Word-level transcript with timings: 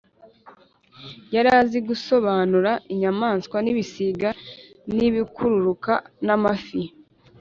yari 1.33 1.49
azi 1.59 1.79
gusobanura 1.89 2.71
inyamaswa 2.93 3.57
n’ibisiga 3.61 4.29
n’ibikururuka 4.95 5.93
n’amafi.” 6.25 6.81